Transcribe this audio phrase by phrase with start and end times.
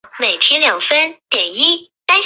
[0.17, 1.91] 繁体中文版由台湾角川代理。